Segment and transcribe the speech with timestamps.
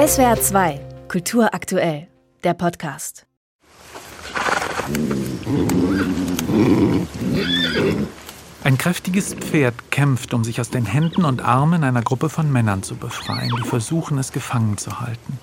[0.00, 2.08] SWR 2, Kultur aktuell,
[2.42, 3.26] der Podcast.
[8.64, 12.82] Ein kräftiges Pferd kämpft, um sich aus den Händen und Armen einer Gruppe von Männern
[12.82, 15.38] zu befreien, die versuchen, es gefangen zu halten.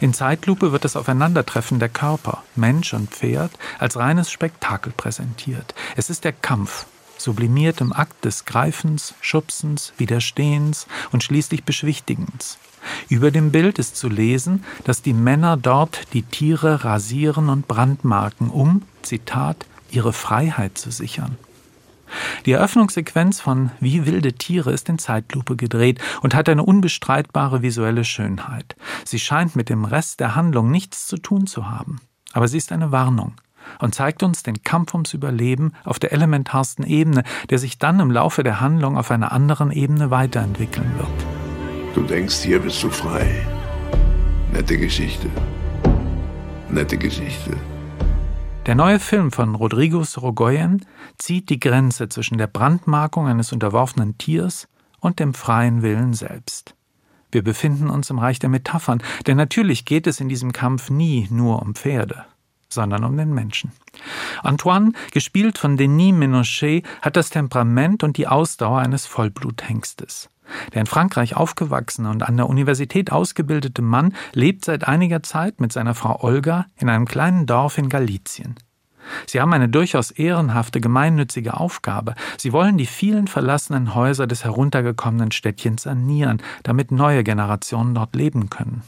[0.00, 5.74] In Zeitlupe wird das Aufeinandertreffen der Körper, Mensch und Pferd, als reines Spektakel präsentiert.
[5.96, 6.86] Es ist der Kampf,
[7.18, 12.58] sublimiert im Akt des Greifens, Schubsens, Widerstehens und schließlich Beschwichtigens.
[13.08, 18.50] Über dem Bild ist zu lesen, dass die Männer dort die Tiere rasieren und brandmarken,
[18.50, 21.36] um, Zitat, ihre Freiheit zu sichern.
[22.46, 28.04] Die Eröffnungssequenz von Wie wilde Tiere ist in Zeitlupe gedreht und hat eine unbestreitbare visuelle
[28.04, 28.76] Schönheit.
[29.04, 32.00] Sie scheint mit dem Rest der Handlung nichts zu tun zu haben.
[32.32, 33.34] Aber sie ist eine Warnung
[33.78, 38.10] und zeigt uns den Kampf ums Überleben auf der elementarsten Ebene, der sich dann im
[38.10, 41.08] Laufe der Handlung auf einer anderen Ebene weiterentwickeln wird.
[41.94, 43.26] Du denkst, hier bist du frei.
[44.52, 45.28] Nette Geschichte.
[46.70, 47.56] Nette Geschichte.
[48.66, 50.84] Der neue Film von Rodrigo Sorogoyen
[51.16, 54.68] zieht die Grenze zwischen der Brandmarkung eines unterworfenen Tiers
[55.00, 56.74] und dem freien Willen selbst.
[57.32, 61.28] Wir befinden uns im Reich der Metaphern, denn natürlich geht es in diesem Kampf nie
[61.30, 62.24] nur um Pferde,
[62.68, 63.72] sondern um den Menschen.
[64.42, 70.28] Antoine, gespielt von Denis Menochet, hat das Temperament und die Ausdauer eines Vollbluthengstes.
[70.72, 75.72] Der in Frankreich aufgewachsene und an der Universität ausgebildete Mann lebt seit einiger Zeit mit
[75.72, 78.56] seiner Frau Olga in einem kleinen Dorf in Galizien.
[79.26, 82.14] Sie haben eine durchaus ehrenhafte gemeinnützige Aufgabe.
[82.36, 88.50] Sie wollen die vielen verlassenen Häuser des heruntergekommenen Städtchens sanieren, damit neue Generationen dort leben
[88.50, 88.82] können.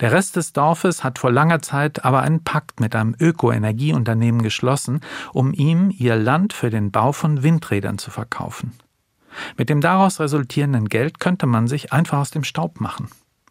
[0.00, 5.00] Der Rest des Dorfes hat vor langer Zeit aber einen Pakt mit einem Ökoenergieunternehmen geschlossen,
[5.32, 8.72] um ihm ihr Land für den Bau von Windrädern zu verkaufen.
[9.56, 13.08] Mit dem daraus resultierenden Geld könnte man sich einfach aus dem Staub machen.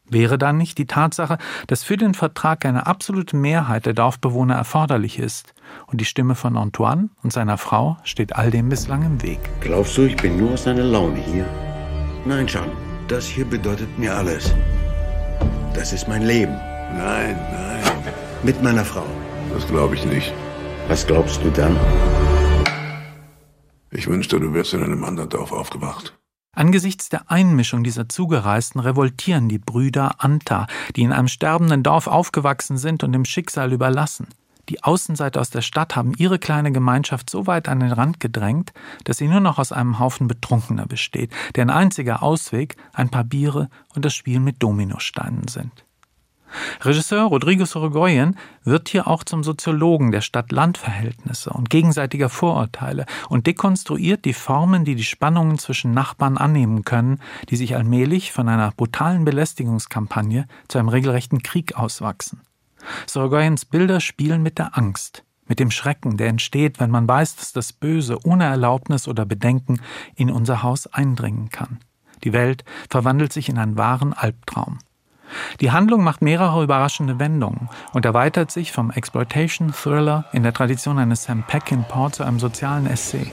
[0.10, 5.18] Wäre dann nicht die Tatsache, dass für den Vertrag eine absolute Mehrheit der Dorfbewohner erforderlich
[5.18, 5.54] ist
[5.88, 9.40] und die Stimme von Antoine und seiner Frau steht all dem bislang im Weg.
[9.62, 11.46] Glaubst du, ich bin nur aus deiner Laune hier?
[12.26, 12.70] Nein, John,
[13.08, 14.54] das hier bedeutet mir alles.
[15.74, 16.54] Das ist mein Leben.
[16.96, 18.14] Nein, nein.
[18.44, 19.06] Mit meiner Frau.
[19.54, 20.34] Das glaube ich nicht.
[20.88, 21.76] Was glaubst du dann?
[23.90, 26.18] Ich wünschte, du wärst in einem anderen Dorf aufgewacht.
[26.56, 32.78] Angesichts der Einmischung dieser Zugereisten revoltieren die Brüder Anta, die in einem sterbenden Dorf aufgewachsen
[32.78, 34.28] sind und dem Schicksal überlassen.
[34.74, 38.74] Die Außenseiter aus der Stadt haben ihre kleine Gemeinschaft so weit an den Rand gedrängt,
[39.04, 43.70] dass sie nur noch aus einem Haufen Betrunkener besteht, deren einziger Ausweg ein paar Biere
[43.94, 45.86] und das Spiel mit Dominosteinen sind.
[46.82, 54.26] Regisseur Rodrigo Sorogoyen wird hier auch zum Soziologen der Stadt-Land-Verhältnisse und gegenseitiger Vorurteile und dekonstruiert
[54.26, 57.20] die Formen, die die Spannungen zwischen Nachbarn annehmen können,
[57.50, 62.42] die sich allmählich von einer brutalen Belästigungskampagne zu einem regelrechten Krieg auswachsen.
[63.08, 67.54] Sorogoyens Bilder spielen mit der Angst, mit dem Schrecken, der entsteht, wenn man weiß, dass
[67.54, 69.82] das Böse ohne Erlaubnis oder Bedenken
[70.16, 71.80] in unser Haus eindringen kann.
[72.24, 74.80] Die Welt verwandelt sich in einen wahren Albtraum.
[75.62, 81.24] Die Handlung macht mehrere überraschende Wendungen und erweitert sich vom Exploitation-Thriller in der Tradition eines
[81.24, 83.32] Sam Peckinpah zu einem sozialen Essay.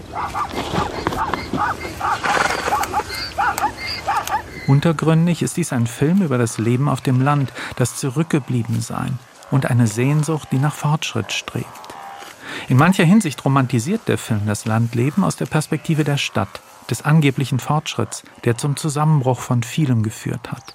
[4.66, 9.18] Untergründig ist dies ein Film über das Leben auf dem Land, das Zurückgebliebensein
[9.50, 11.66] und eine Sehnsucht, die nach Fortschritt strebt.
[12.68, 17.60] In mancher Hinsicht romantisiert der Film das Landleben aus der Perspektive der Stadt, des angeblichen
[17.60, 20.74] Fortschritts, der zum Zusammenbruch von vielem geführt hat.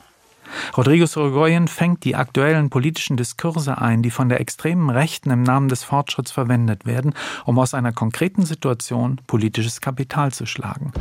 [0.77, 5.69] Rodrigo Sorogoyen fängt die aktuellen politischen Diskurse ein, die von der extremen Rechten im Namen
[5.69, 7.13] des Fortschritts verwendet werden,
[7.45, 10.91] um aus einer konkreten Situation politisches Kapital zu schlagen.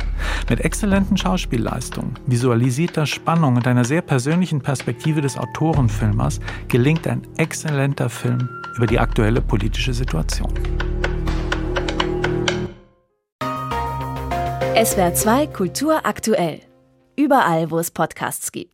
[0.49, 8.09] Mit exzellenten Schauspielleistungen, visualisierter Spannung und einer sehr persönlichen Perspektive des Autorenfilmers gelingt ein exzellenter
[8.09, 10.53] Film über die aktuelle politische Situation.
[14.75, 16.59] SWR 2 Kultur aktuell.
[17.15, 18.73] Überall, wo es Podcasts gibt.